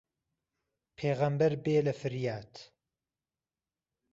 [0.97, 2.53] پێغهمبەر بێ له فریات